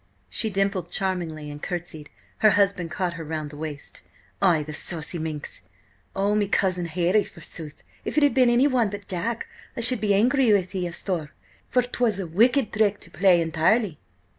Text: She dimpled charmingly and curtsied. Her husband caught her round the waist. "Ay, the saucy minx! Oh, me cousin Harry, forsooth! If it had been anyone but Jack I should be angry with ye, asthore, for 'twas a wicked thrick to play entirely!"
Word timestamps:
She 0.31 0.49
dimpled 0.49 0.89
charmingly 0.89 1.51
and 1.51 1.61
curtsied. 1.61 2.09
Her 2.39 2.49
husband 2.49 2.89
caught 2.89 3.13
her 3.13 3.23
round 3.23 3.51
the 3.51 3.55
waist. 3.55 4.01
"Ay, 4.41 4.63
the 4.63 4.73
saucy 4.73 5.19
minx! 5.19 5.61
Oh, 6.15 6.33
me 6.33 6.47
cousin 6.47 6.87
Harry, 6.87 7.23
forsooth! 7.23 7.83
If 8.03 8.17
it 8.17 8.23
had 8.23 8.33
been 8.33 8.49
anyone 8.49 8.89
but 8.89 9.07
Jack 9.07 9.45
I 9.77 9.81
should 9.81 10.01
be 10.01 10.15
angry 10.15 10.51
with 10.53 10.73
ye, 10.73 10.87
asthore, 10.87 11.29
for 11.69 11.83
'twas 11.83 12.17
a 12.19 12.25
wicked 12.25 12.71
thrick 12.73 12.99
to 13.01 13.11
play 13.11 13.41
entirely!" 13.41 13.99